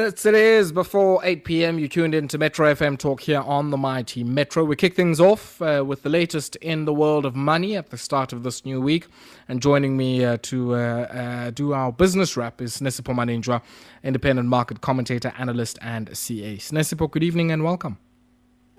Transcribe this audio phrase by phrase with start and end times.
[0.00, 1.78] It is before 8 p.m.
[1.78, 4.64] You tuned in to Metro FM Talk here on the Mighty Metro.
[4.64, 7.98] We kick things off uh, with the latest in the world of money at the
[7.98, 9.08] start of this new week.
[9.46, 13.60] And joining me uh, to uh, uh do our business wrap is Snesipo Maninjwa,
[14.02, 16.56] independent market commentator, analyst, and CA.
[16.56, 17.98] Snesipo, good evening and welcome.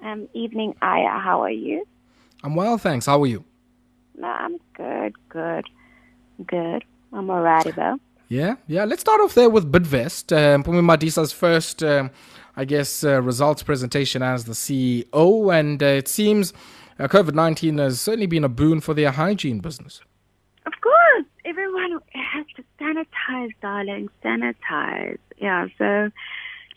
[0.02, 1.20] Um, evening, Aya.
[1.20, 1.88] How are you?
[2.44, 3.06] I'm well, thanks.
[3.06, 3.46] How are you?
[4.18, 5.70] No, I'm good, good,
[6.48, 6.84] good.
[7.14, 8.00] I'm alright, though.
[8.32, 8.86] Yeah, yeah.
[8.86, 10.32] Let's start off there with Bidvest.
[10.32, 12.12] Um, Mpumi Madisa's first, um,
[12.56, 16.54] I guess, uh, results presentation as the CEO, and uh, it seems
[16.98, 20.00] uh, COVID 19 has certainly been a boon for their hygiene business.
[20.66, 25.18] Of course, everyone has to sanitize, darling, sanitize.
[25.38, 26.10] Yeah, so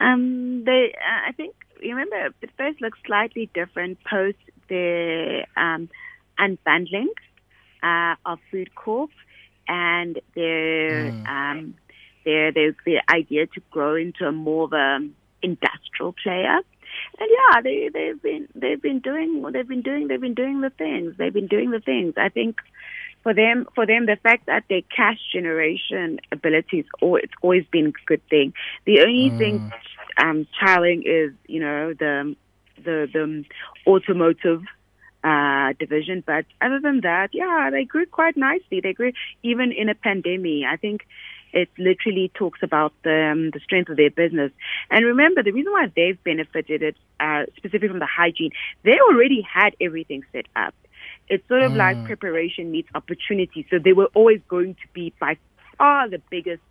[0.00, 5.88] um, they, uh, I think, remember, Bidvest looks slightly different post the um,
[6.36, 7.14] unbundling
[7.84, 9.10] uh, of Bidcorp
[9.68, 11.26] and their mm.
[11.26, 11.74] um,
[12.24, 14.98] their their their idea to grow into a more of a
[15.42, 16.60] industrial player.
[17.18, 20.70] And yeah, they they've been they've been doing they've been doing they've been doing the
[20.70, 22.14] things they've been doing the things.
[22.16, 22.58] I think
[23.22, 27.86] for them for them the fact that their cash generation abilities or it's always been
[27.88, 28.54] a good thing.
[28.84, 29.38] The only mm.
[29.38, 29.72] thing
[30.18, 32.36] um challenging is you know the
[32.76, 33.44] the the
[33.86, 34.62] automotive
[35.24, 36.22] uh, division.
[36.24, 38.80] But other than that, yeah, they grew quite nicely.
[38.80, 40.64] They grew even in a pandemic.
[40.68, 41.06] I think
[41.52, 44.52] it literally talks about the, um, the strength of their business.
[44.90, 48.50] And remember, the reason why they've benefited it, uh, specifically from the hygiene,
[48.82, 50.74] they already had everything set up.
[51.28, 51.76] It's sort of mm.
[51.76, 53.66] like preparation meets opportunity.
[53.70, 55.38] So they were always going to be by
[55.78, 56.62] far the biggest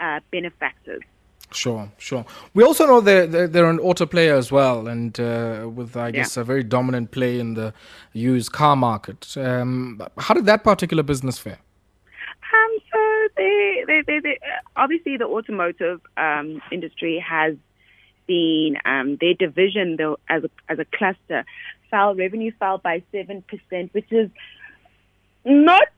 [0.00, 1.02] uh, benefactors
[1.50, 2.26] Sure, sure.
[2.52, 6.10] We also know they're, they're, they're an auto player as well, and uh, with, I
[6.10, 6.42] guess, yeah.
[6.42, 7.72] a very dominant play in the
[8.12, 9.34] used car market.
[9.36, 11.58] Um, how did that particular business fare?
[12.52, 14.38] Um, so they, they, they, they
[14.76, 17.56] obviously the automotive um, industry has
[18.26, 21.44] been um, their division though as a, as a cluster
[21.90, 24.30] fell revenue fell by seven percent, which is
[25.44, 25.88] not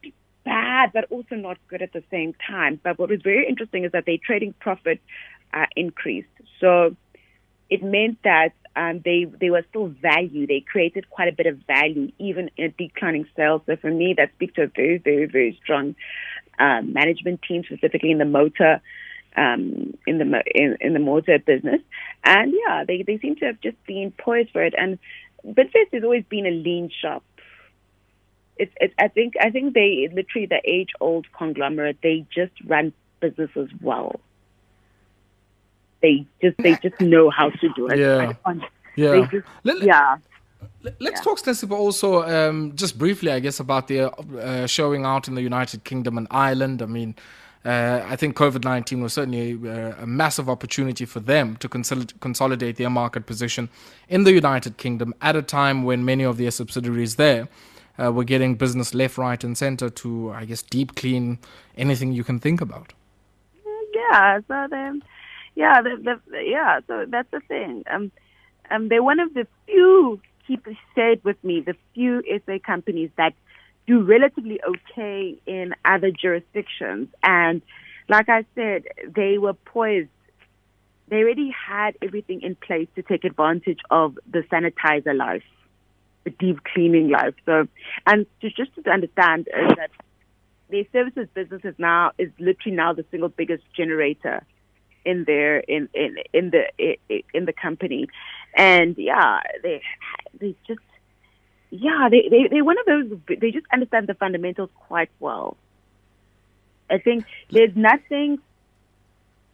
[0.45, 2.81] bad, but also not good at the same time.
[2.83, 5.01] But what was very interesting is that their trading profit
[5.53, 6.29] uh, increased.
[6.61, 6.97] So
[7.69, 10.47] it meant that um, they they were still value.
[10.47, 13.63] They created quite a bit of value, even in declining sales.
[13.67, 15.95] So for me, that speaks to a very, very, very strong
[16.59, 18.81] uh, management team, specifically in the motor.
[19.37, 21.81] Um, in the in, in the motor business,
[22.25, 24.75] and yeah, they they seem to have just been poised for it.
[24.77, 24.99] And
[25.47, 27.23] Bidvest has always been a lean shop.
[28.61, 31.99] It's, it's I think I think they literally the age old conglomerate.
[32.03, 34.21] They just run businesses well.
[36.03, 37.99] They just they just know how to do it.
[37.99, 38.33] Yeah.
[38.97, 39.29] Yeah.
[39.31, 40.17] Just, Let, yeah.
[40.83, 41.11] Let's yeah.
[41.23, 45.43] talk, Stacey, also um, just briefly, I guess, about the uh, showing out in the
[45.43, 46.83] United Kingdom and Ireland.
[46.83, 47.15] I mean,
[47.65, 52.77] uh, I think COVID 19 was certainly a, a, massive opportunity for them to consolidate
[52.77, 53.69] their market position
[54.09, 57.49] in the United Kingdom at a time when many of their subsidiaries there
[58.03, 61.39] uh, were getting business left, right, and center to, I guess, deep clean
[61.77, 62.93] anything you can think about.
[63.95, 65.03] Yeah, so then
[65.55, 66.81] yeah, the, the, yeah.
[66.87, 67.85] So that's the thing.
[67.91, 68.11] Um,
[68.71, 70.21] um, they're one of the few.
[70.47, 70.67] Keep
[70.97, 73.35] said with me, the few SA companies that
[73.87, 77.09] do relatively okay in other jurisdictions.
[77.23, 77.63] And
[78.09, 78.85] like I said,
[79.15, 80.09] they were poised.
[81.09, 85.45] They already had everything in place to take advantage of the sanitizer life,
[86.39, 87.35] deep cleaning life.
[87.47, 87.67] So,
[88.07, 89.91] and to, just to understand is that
[90.71, 94.45] their services business is now is literally now the single biggest generator
[95.05, 96.97] in there in in in the
[97.35, 98.09] in the company,
[98.55, 99.83] and yeah, they
[100.39, 100.81] they just
[101.71, 105.57] yeah they they they're one of those they just understand the fundamentals quite well.
[106.91, 108.39] I think there's nothing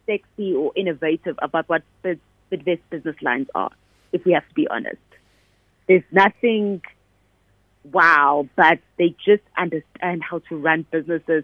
[0.05, 2.19] sexy or innovative about what the
[2.49, 3.71] the best business lines are,
[4.11, 4.97] if we have to be honest.
[5.87, 6.81] There's nothing
[7.91, 11.43] wow, but they just understand how to run businesses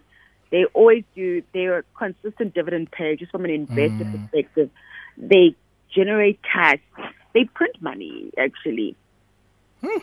[0.53, 1.41] they always do.
[1.51, 4.11] They're a consistent dividend payer, just from an investor mm.
[4.21, 4.69] perspective.
[5.17, 5.55] They
[5.89, 6.77] generate cash.
[7.33, 8.95] They print money, actually.
[9.81, 9.97] Hmm.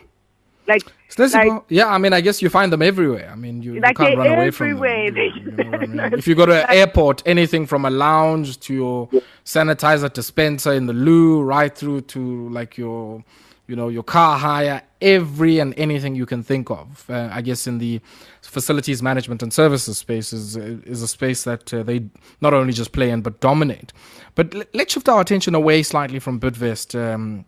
[0.67, 0.83] Like,
[1.17, 3.31] like, yeah, I mean, I guess you find them everywhere.
[3.33, 4.85] I mean, you, like you can't run away from them.
[4.85, 6.01] You, know I mean?
[6.19, 9.09] if you go to an airport, anything from a lounge to your
[9.45, 13.25] sanitizer dispenser in the loo, right through to like your
[13.71, 17.07] you know, your car hire, every and anything you can think of.
[17.09, 18.01] Uh, I guess in the
[18.43, 22.05] facilities management and services space is, is a space that uh, they
[22.41, 23.93] not only just play in but dominate.
[24.35, 26.95] But l- let's shift our attention away slightly from Bidvest.
[26.95, 27.45] Um,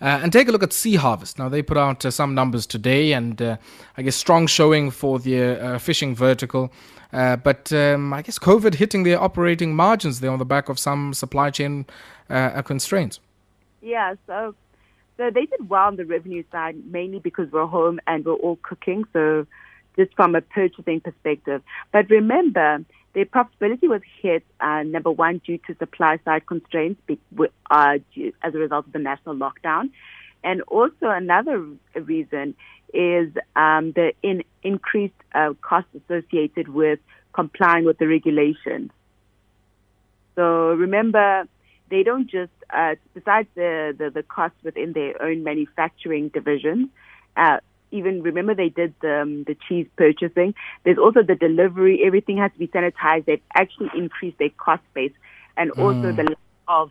[0.00, 1.38] Uh, and take a look at Sea Harvest.
[1.38, 3.56] Now, they put out uh, some numbers today, and uh,
[3.96, 6.70] I guess strong showing for the uh, fishing vertical.
[7.12, 10.78] Uh, but um, I guess COVID hitting their operating margins there on the back of
[10.78, 11.86] some supply chain
[12.28, 13.20] uh, constraints.
[13.80, 14.54] Yeah, so
[15.18, 18.58] so they did well on the revenue side, mainly because we're home and we're all
[18.62, 19.04] cooking.
[19.12, 19.46] So
[19.96, 21.60] just from a purchasing perspective.
[21.92, 22.84] But remember,
[23.14, 27.00] their profitability was hit, uh, number one, due to supply side constraints
[27.68, 29.90] uh, due, as a result of the national lockdown.
[30.44, 32.54] And also another reason
[32.94, 37.00] is um, the in, increased uh, costs associated with
[37.32, 38.92] complying with the regulations.
[40.36, 41.48] So remember,
[41.90, 46.90] they don't just, uh, besides the, the, the costs within their own manufacturing division,
[47.36, 47.58] uh,
[47.90, 50.54] even remember they did the, um, the cheese purchasing.
[50.84, 52.02] There's also the delivery.
[52.04, 53.24] Everything has to be sanitized.
[53.24, 55.12] They've actually increased their cost base
[55.56, 56.16] and also mm.
[56.16, 56.36] the
[56.66, 56.90] of.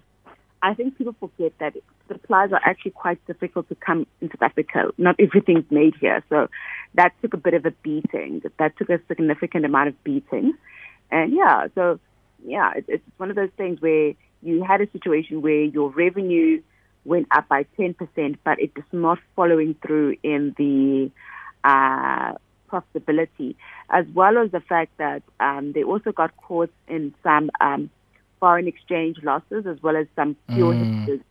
[0.60, 1.76] I think people forget that
[2.08, 4.92] supplies are actually quite difficult to come into South Africa.
[4.98, 6.48] Not everything's made here, so
[6.96, 8.42] that took a bit of a beating.
[8.58, 10.54] That took a significant amount of beating,
[11.12, 12.00] and yeah, so
[12.44, 16.62] yeah, it, it's one of those things where you had a situation where your revenue
[17.06, 21.10] went up by 10%, but it is not following through in the
[21.64, 22.34] uh,
[22.70, 23.56] profitability,
[23.90, 27.90] as well as the fact that um, they also got caught in some um,
[28.40, 31.00] foreign exchange losses, as well as some fuel mm.
[31.00, 31.22] hedges,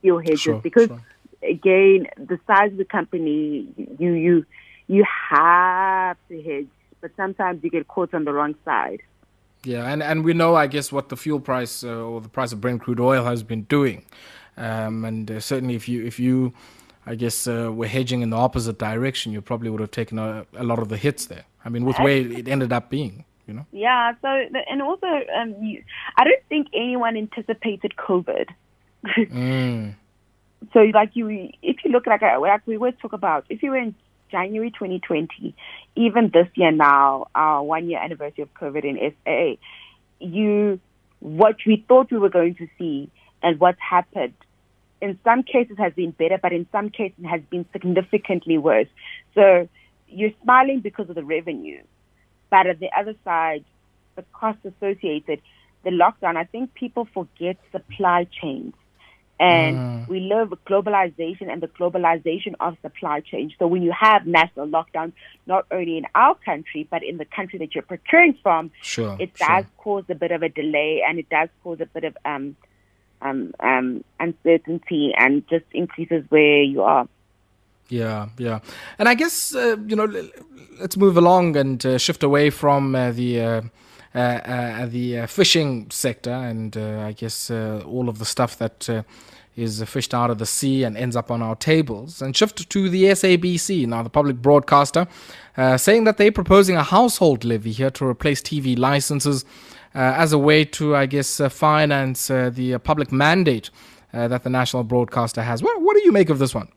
[0.00, 1.02] fuel hedges sure, because sure.
[1.42, 3.68] again, the size of the company,
[3.98, 4.46] you you
[4.86, 6.68] you have to hedge,
[7.00, 9.02] but sometimes you get caught on the wrong side.
[9.64, 12.52] Yeah, and, and we know, I guess, what the fuel price uh, or the price
[12.52, 14.06] of Brent crude oil has been doing.
[14.56, 16.52] Um, and uh, certainly, if you if you,
[17.06, 20.46] I guess, uh, were hedging in the opposite direction, you probably would have taken a,
[20.56, 21.44] a lot of the hits there.
[21.64, 23.24] I mean, with where it ended up being.
[23.46, 23.66] You know?
[23.72, 24.14] Yeah.
[24.22, 24.28] So,
[24.70, 25.82] and also, um, you,
[26.16, 28.46] I don't think anyone anticipated COVID.
[29.06, 29.94] mm.
[30.74, 33.70] So, like you, if you look like, uh, like we would talk about, if you
[33.70, 33.94] were in
[34.30, 35.54] January 2020,
[35.96, 39.60] even this year now, our one year anniversary of COVID in SA,
[40.18, 40.80] you,
[41.20, 43.10] what we thought we were going to see
[43.42, 44.34] and what's happened
[45.00, 48.88] in some cases has been better, but in some cases has been significantly worse.
[49.34, 49.68] So
[50.08, 51.82] you're smiling because of the revenue,
[52.50, 53.64] but at the other side,
[54.16, 55.40] the costs associated,
[55.84, 58.74] the lockdown, I think people forget supply chains.
[59.40, 60.08] And mm.
[60.08, 63.50] we live with globalization and the globalization of supply chain.
[63.58, 65.14] So when you have national lockdowns,
[65.46, 69.34] not only in our country, but in the country that you're procuring from, sure, it
[69.36, 69.66] does sure.
[69.78, 72.54] cause a bit of a delay and it does cause a bit of um,
[73.22, 77.08] um, um, uncertainty and just increases where you are.
[77.88, 78.60] Yeah, yeah,
[78.98, 80.04] and I guess uh, you know,
[80.78, 83.70] let's move along and uh, shift away from uh, the.
[84.12, 84.50] Uh, uh,
[84.82, 89.04] uh, the fishing sector, and I guess all of the stuff that
[89.56, 92.88] is fished out of the sea and ends up on our tables, and shift to
[92.88, 95.06] the SABC, now the public broadcaster,
[95.76, 99.44] saying that they're proposing a household levy here to replace TV licenses
[99.94, 103.70] uh, as a way to, I guess, uh, finance uh, the public mandate
[104.12, 105.62] that the national broadcaster has.
[105.62, 106.68] What, what do you make of this one?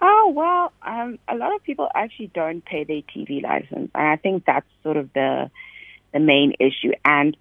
[0.00, 4.16] Oh well, um, a lot of people actually don't pay their TV license, and I
[4.16, 5.50] think that's sort of the
[6.12, 6.92] the main issue.
[7.04, 7.36] And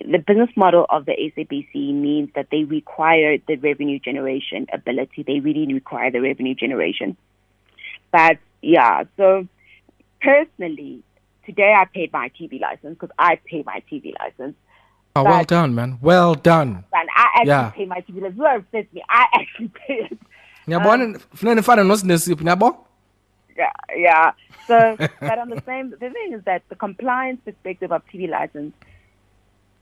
[0.00, 5.22] the business model of the SABC means that they require the revenue generation ability.
[5.22, 7.16] They really require the revenue generation.
[8.12, 9.48] But yeah, so
[10.20, 11.02] personally,
[11.44, 14.56] today I paid my TV license because I pay my TV license.
[15.16, 15.98] Oh, but, well done, man.
[16.00, 16.84] Well done.
[16.92, 17.70] And I actually yeah.
[17.70, 18.40] pay my TV license.
[18.40, 20.18] Upsets me, I actually pay it.
[22.62, 22.84] Um,
[23.56, 24.32] yeah, yeah.
[24.66, 28.74] So, but on the same, the thing is that the compliance perspective of TV license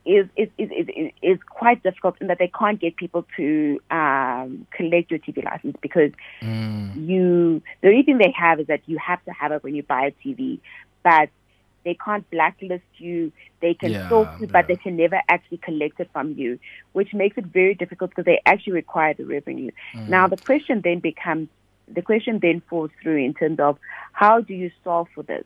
[0.05, 4.67] is is, is, is, is quite difficult in that they can't get people to um,
[4.73, 6.11] collect your TV license because
[6.41, 7.09] mm.
[7.09, 9.83] you the only thing they have is that you have to have it when you
[9.83, 10.59] buy a TV,
[11.03, 11.29] but
[11.85, 13.33] they can't blacklist you.
[13.61, 16.59] They can yeah, stalk you, but they can never actually collect it from you,
[16.93, 19.71] which makes it very difficult because they actually require the revenue.
[19.95, 20.09] Mm.
[20.09, 21.49] Now, the question then becomes
[21.89, 23.79] the question then falls through in terms of
[24.13, 25.45] how do you solve for this?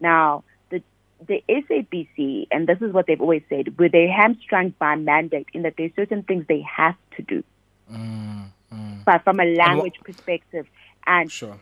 [0.00, 0.82] Now, the
[1.26, 5.62] the SABC, and this is what they've always said, where they're hamstrung by mandate in
[5.62, 7.44] that there's certain things they have to do.
[7.92, 9.04] Mm, mm.
[9.04, 10.66] But from a language and perspective,
[11.06, 11.58] and sure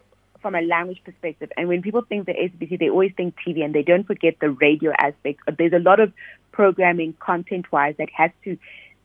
[0.47, 1.51] from a language perspective.
[1.57, 4.51] And when people think the SABC, they always think TV and they don't forget the
[4.51, 5.41] radio aspect.
[5.59, 6.13] There's a lot of
[6.53, 8.57] programming content wise that has to,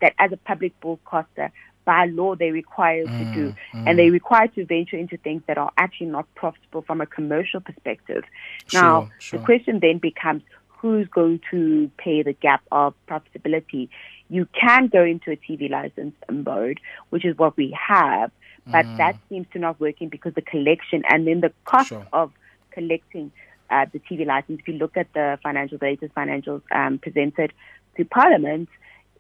[0.02, 1.52] that as a public broadcaster,
[1.86, 3.56] by law they're required mm, to do.
[3.74, 3.88] Mm.
[3.88, 7.62] And they're required to venture into things that are actually not profitable from a commercial
[7.62, 8.24] perspective.
[8.68, 9.40] Sure, now, sure.
[9.40, 13.90] the question then becomes who's going to pay the gap of profitability?
[14.32, 18.32] you can go into a TV license mode, which is what we have,
[18.66, 18.98] but mm.
[18.98, 22.08] that seems to not working because the collection and then the cost sure.
[22.14, 22.32] of
[22.72, 23.30] collecting
[23.70, 27.52] uh, the TV license, if you look at the financial data, financials um, presented
[27.98, 28.70] to Parliament,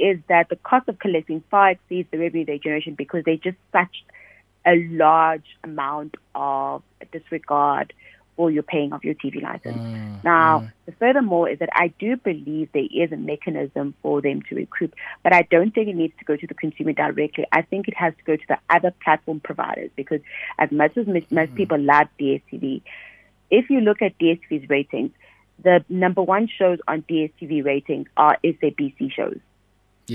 [0.02, 3.58] is that the cost of collecting far exceeds the revenue they generation because they just
[3.72, 4.04] such
[4.66, 7.94] a large amount of disregard
[8.36, 9.78] for you're paying of your TV license.
[9.78, 10.98] Mm, now, mm.
[10.98, 14.94] furthermore is that I do believe there is a mechanism for them to recoup,
[15.24, 17.46] but I don't think it needs to go to the consumer directly.
[17.52, 20.22] I think it has to go to the other platform providers because
[20.58, 21.56] as much as most mm.
[21.56, 22.82] people love DSTV,
[23.50, 25.12] if you look at DSTV's ratings,
[25.64, 29.40] the number one shows on DSTV ratings are SABC shows.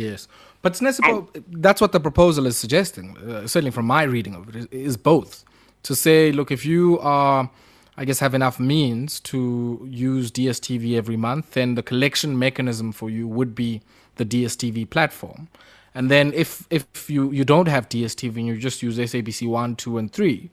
[0.05, 0.29] Yes,
[0.63, 1.29] but Snesipo,
[1.67, 3.17] that's what the proposal is suggesting.
[3.17, 5.45] Uh, certainly, from my reading of it, is, is both
[5.85, 7.51] to say, look, if you are
[7.97, 13.09] I guess, have enough means to use DSTV every month, then the collection mechanism for
[13.09, 13.81] you would be
[14.17, 15.49] the DSTV platform.
[15.95, 19.77] And then if if you, you don't have DSTV and you just use SABC 1,
[19.77, 20.51] 2, and 3,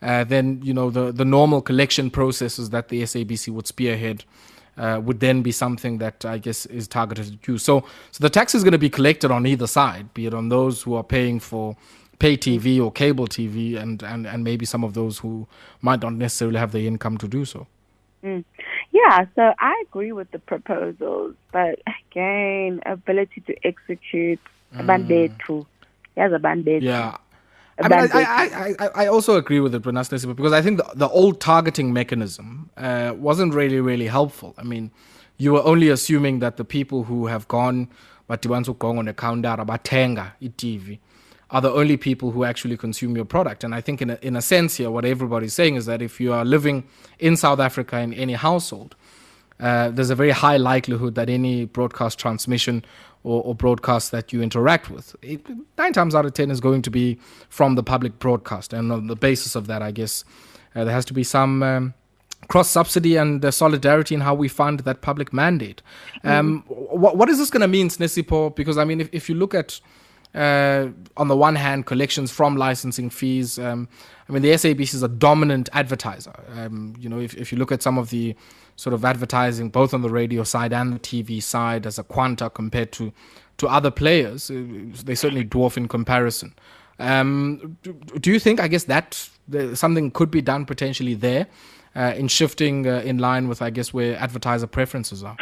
[0.00, 4.24] uh, then you know the, the normal collection processes that the SABC would spearhead
[4.76, 7.58] uh, would then be something that I guess is targeted at you.
[7.58, 10.48] So so the tax is going to be collected on either side, be it on
[10.48, 11.76] those who are paying for
[12.18, 15.46] pay TV or cable TV, and, and, and maybe some of those who
[15.82, 17.66] might not necessarily have the income to do so.
[18.24, 18.44] Mm.
[18.92, 21.80] Yeah, so I agree with the proposals, but
[22.10, 24.40] again, ability to execute,
[24.74, 25.46] mm.
[25.46, 25.66] too.
[26.16, 26.82] Yes, a bandit.
[26.82, 27.18] Yeah.
[27.78, 31.40] I, mean, I, I, I, also agree with it, because I think the, the old
[31.40, 34.54] targeting mechanism uh, wasn't really, really helpful.
[34.56, 34.90] I mean,
[35.36, 37.88] you were only assuming that the people who have gone,
[38.28, 40.98] who go on a counter, batenga, TV,
[41.50, 43.62] are the only people who actually consume your product.
[43.62, 46.20] And I think, in a, in a sense, here, what everybody's saying is that if
[46.20, 46.84] you are living
[47.18, 48.96] in South Africa in any household,
[49.60, 52.84] uh, there's a very high likelihood that any broadcast transmission
[53.26, 55.44] or, or broadcast that you interact with, it,
[55.76, 57.18] nine times out of ten, is going to be
[57.48, 58.72] from the public broadcast.
[58.72, 60.24] And on the basis of that, I guess
[60.74, 61.62] uh, there has to be some.
[61.62, 61.94] Um,
[62.48, 65.82] cross subsidy and uh, solidarity in how we fund that public mandate.
[66.22, 66.96] Um, mm.
[66.96, 68.54] what, what is this going to mean, Snesipo?
[68.54, 69.80] Because I mean, if, if you look at
[70.36, 73.58] uh, on the one hand, collections from licensing fees.
[73.58, 73.88] Um,
[74.28, 76.34] I mean, the SABC is a dominant advertiser.
[76.54, 78.36] Um, you know, if, if you look at some of the
[78.76, 82.50] sort of advertising, both on the radio side and the TV side, as a quanta
[82.50, 83.12] compared to
[83.58, 84.62] to other players, uh,
[85.04, 86.54] they certainly dwarf in comparison.
[86.98, 87.76] Um,
[88.20, 89.28] do, you think, I guess, that
[89.74, 91.46] something could be done potentially there
[91.94, 95.36] uh, in shifting uh, in line with, I guess, where advertiser preferences are?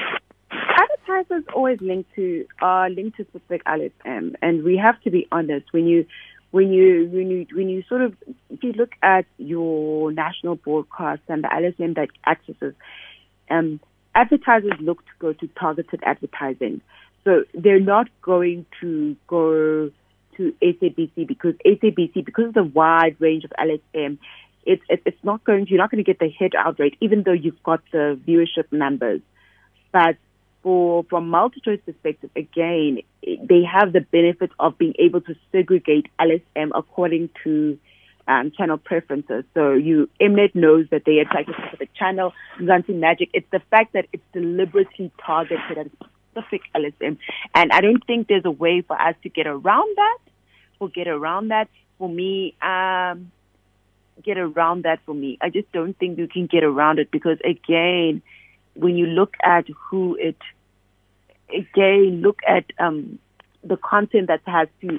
[0.51, 5.73] Advertisers always linked to are linked to specific LSM, and we have to be honest.
[5.73, 6.07] When you
[6.51, 8.17] when you when you when you sort of
[8.51, 12.75] if you look at your national broadcast and the LSM that accesses,
[13.51, 13.81] um,
[14.15, 16.81] advertisers look to go to targeted advertising.
[17.25, 19.91] So they're not going to go
[20.37, 24.19] to SABC because SABC because of the wide range of LSM,
[24.65, 27.23] it's it's not going to, you're not going to get the hit out rate even
[27.23, 29.21] though you've got the viewership numbers.
[29.93, 30.17] But
[30.63, 36.71] for from MultiChoice perspective, again, they have the benefit of being able to segregate LSM
[36.75, 37.79] according to
[38.27, 39.45] um, channel preferences.
[39.55, 42.33] So you Mnet knows that they attack a specific channel.
[42.59, 45.87] Mzansi Magic, it's the fact that it's deliberately targeted at
[46.33, 47.19] specific LSM,
[47.55, 50.19] and I don't think there's a way for us to get around that.
[50.81, 51.69] Or get around that.
[51.99, 53.31] For me, um,
[54.25, 55.39] get around that for me.
[55.41, 58.23] I just don't think you can get around it because again,
[58.75, 60.37] when you look at who it
[61.49, 63.19] again look at um,
[63.63, 64.99] the content that has to.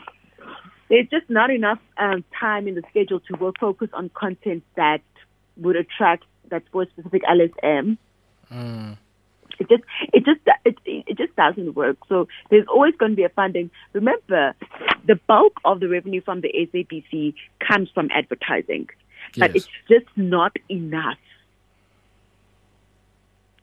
[0.90, 5.02] There's just not enough um, time in the schedule to work, focus on content that
[5.58, 7.98] would attract that sports specific LSM.
[8.52, 8.98] Mm.
[9.58, 11.98] It just it just it, it just doesn't work.
[12.10, 13.72] So there's always going to be a funding.
[13.94, 14.54] Remember,
[15.06, 17.34] the bulk of the revenue from the SABC
[17.66, 18.90] comes from advertising,
[19.34, 19.38] yes.
[19.38, 21.18] but it's just not enough.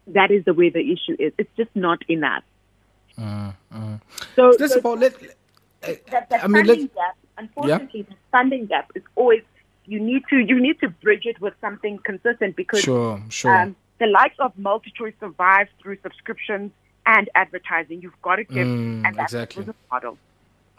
[0.08, 1.32] That is the way the issue is.
[1.38, 2.42] It's just not enough.
[3.18, 3.98] Uh, uh.
[4.34, 5.14] So, so, about, let,
[5.82, 8.06] that, that I mean, funding gap, unfortunately, yeah?
[8.08, 9.42] the funding gap is always
[9.86, 13.54] you need to you need to bridge it with something consistent because sure, sure.
[13.54, 16.72] Um, the likes of MultiChoice survive through subscriptions
[17.06, 18.02] and advertising.
[18.02, 19.64] You've got to give, mm, and that's exactly.
[19.64, 20.18] the model.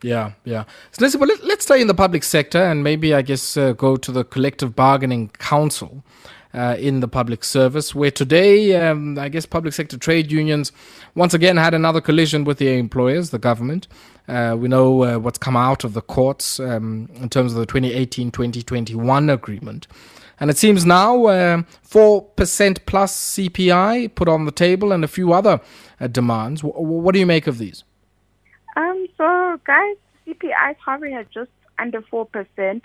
[0.01, 0.65] Yeah, yeah.
[0.91, 3.71] So let's, well, let, us stay in the public sector and maybe, I guess, uh,
[3.71, 6.03] go to the Collective Bargaining Council
[6.53, 10.71] uh, in the public service, where today, um, I guess, public sector trade unions
[11.15, 13.87] once again had another collision with the employers, the government.
[14.27, 17.65] Uh, we know uh, what's come out of the courts um, in terms of the
[17.65, 19.87] 2018 2021 agreement.
[20.39, 25.31] And it seems now uh, 4% plus CPI put on the table and a few
[25.31, 25.61] other
[25.99, 26.61] uh, demands.
[26.61, 27.83] W- what do you make of these?
[28.75, 29.95] Um, so guys,
[30.27, 32.81] CPI hovering at just under 4%.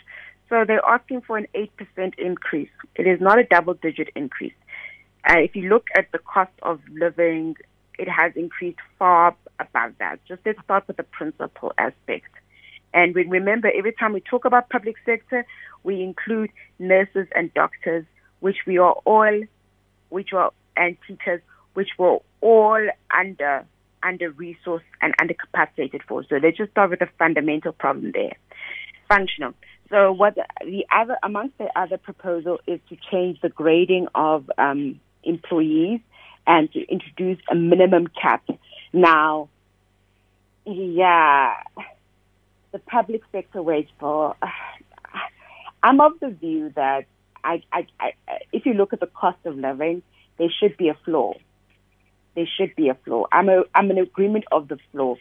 [0.49, 2.71] So they're asking for an 8% increase.
[2.95, 4.55] It is not a double digit increase.
[5.29, 7.57] Uh, if you look at the cost of living,
[7.99, 10.21] it has increased far above that.
[10.27, 12.31] Just let's start with the principal aspect.
[12.95, 15.45] And we remember every time we talk about public sector,
[15.83, 18.07] we include nurses and doctors,
[18.41, 19.43] which we are all,
[20.09, 21.43] which are, and teachers,
[21.75, 23.67] which were all under
[24.01, 26.25] under resourced and under capacitated for.
[26.29, 28.37] So let's just start with the fundamental problem there.
[29.09, 29.55] Functional.
[29.91, 34.51] So what the, the other amongst the other proposal is to change the grading of
[34.59, 36.01] um, employees
[36.47, 38.47] and to introduce a minimum cap.
[38.93, 39.49] Now,
[40.65, 41.55] yeah,
[42.73, 44.37] the public sector wage for.
[44.43, 44.47] Uh,
[45.83, 47.07] I'm of the view that
[47.45, 48.13] I, I, I,
[48.53, 50.03] if you look at the cost of living,
[50.39, 51.37] there should be a floor.
[52.35, 53.29] There should be a floor.
[53.33, 55.17] I'm a, I'm in agreement of the floor.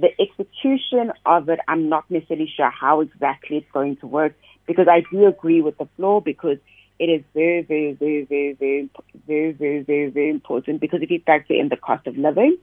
[0.00, 4.34] The execution of it, I'm not necessarily sure how exactly it's going to work
[4.66, 6.58] because I do agree with the floor because
[6.98, 8.90] it is very, very, very, very, very,
[9.26, 12.56] very, very, very, very important because if you factor in the cost of living,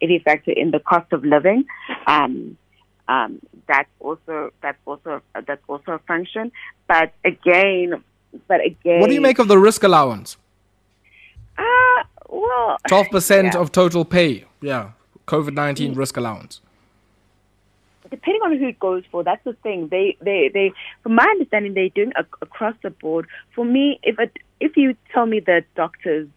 [0.00, 1.64] if you factor in the cost of living,
[2.06, 2.56] um,
[3.08, 6.52] um, that's also that's also that's also a function.
[6.86, 8.02] But again,
[8.46, 10.36] but again, what do you make of the risk allowance?
[11.56, 14.44] Uh, well, twelve percent of total pay.
[14.60, 14.92] Yeah,
[15.26, 16.60] COVID nineteen risk allowance.
[18.10, 19.88] Depending on who it goes for, that's the thing.
[19.88, 20.72] They, they, they.
[21.02, 23.26] From my understanding, they're doing a, across the board.
[23.54, 26.28] For me, if it, if you tell me that doctors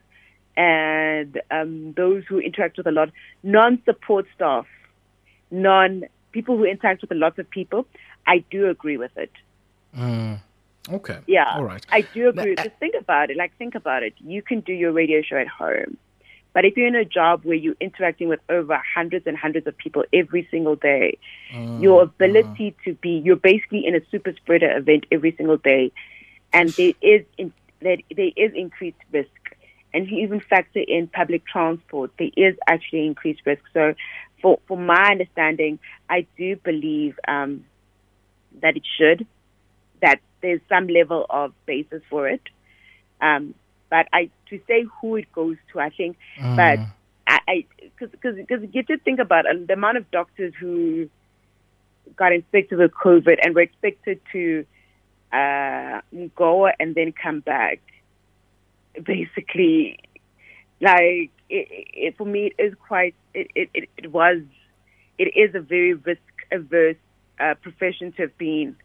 [0.58, 3.10] and um, those who interact with a lot
[3.44, 4.66] non-support staff,
[5.50, 7.86] non people who interact with a lot of people,
[8.28, 9.32] I do agree with it.
[9.98, 10.40] Mm.
[10.90, 11.20] Okay.
[11.28, 11.56] Yeah.
[11.56, 11.86] All right.
[11.92, 12.56] I do agree.
[12.56, 13.38] Now, Just think about it.
[13.38, 14.14] Like, think about it.
[14.20, 15.98] You can do your radio show at home.
[16.54, 19.78] But if you're in a job where you're interacting with over hundreds and hundreds of
[19.78, 21.18] people every single day,
[21.56, 22.84] uh, your ability uh.
[22.86, 25.92] to be, you're basically in a super spreader event every single day.
[26.52, 29.30] And there is, in, there, there is increased risk.
[29.94, 33.64] And if you even factor in public transport, there is actually increased risk.
[33.74, 33.94] So
[34.42, 35.80] for, for my understanding,
[36.10, 37.66] I do believe um,
[38.62, 39.26] that it should,
[40.02, 42.42] that there's some level of basis for it.
[43.22, 43.54] Um,
[43.92, 46.56] but I to say who it goes to, I think, mm.
[46.56, 46.80] but
[47.28, 47.66] I
[48.00, 51.10] because because you just think about uh, the amount of doctors who
[52.16, 54.66] got infected with COVID and were expected to
[55.32, 56.02] uh,
[56.36, 57.82] go and then come back.
[59.04, 60.00] Basically,
[60.80, 63.14] like it, it, for me, it is quite.
[63.34, 64.42] It, it, it was.
[65.18, 66.96] It is a very risk averse
[67.40, 68.76] uh, profession to have been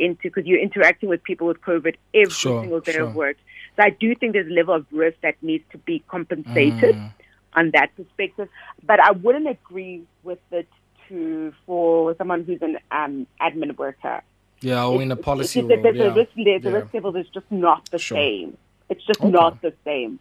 [0.00, 3.04] into because you're interacting with people with COVID every sure, single day sure.
[3.04, 3.36] of work.
[3.76, 7.12] So I do think there's a level of risk that needs to be compensated mm.
[7.54, 8.48] on that perspective.
[8.84, 10.68] But I wouldn't agree with it
[11.08, 14.22] to for someone who's an um, admin worker.
[14.60, 15.60] Yeah, or in a policy.
[15.60, 16.08] It's, it's, it's, yeah.
[16.08, 16.76] the risk, the yeah.
[16.76, 18.16] risk level is just not the sure.
[18.16, 18.56] same.
[18.88, 19.30] It's just okay.
[19.30, 20.18] not the same.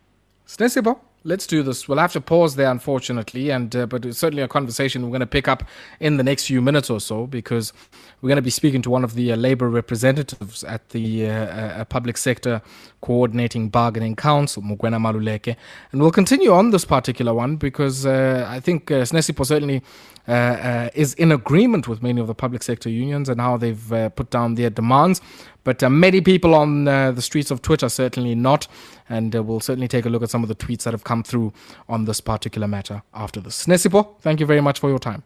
[0.48, 1.88] Snesibo, let's do this.
[1.88, 5.20] We'll have to pause there, unfortunately, and uh, but it's certainly a conversation we're going
[5.20, 5.64] to pick up
[6.00, 7.74] in the next few minutes or so because
[8.22, 11.32] we're going to be speaking to one of the uh, labor representatives at the uh,
[11.32, 12.62] uh public sector
[13.02, 15.56] coordinating bargaining council, Mokoena Maluleke,
[15.92, 19.82] and we'll continue on this particular one because uh, I think uh, Snesipo certainly
[20.30, 24.30] is in agreement with many of the public sector unions and how they've uh, put
[24.30, 25.22] down their demands.
[25.64, 28.68] But uh, many people on uh, the streets of Twitter certainly not.
[29.10, 31.24] And uh, we'll certainly take a look at some of the tweets that have come
[31.24, 31.54] through
[31.88, 33.66] on this particular matter after this.
[33.66, 35.24] Nesipo, thank you very much for your time.